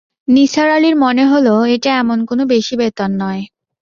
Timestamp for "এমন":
1.97-2.19